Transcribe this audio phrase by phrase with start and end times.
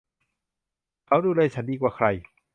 [1.07, 2.05] เขาดูแลฉันดีกว่าใคร